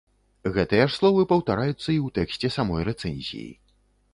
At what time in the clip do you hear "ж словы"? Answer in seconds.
0.91-1.21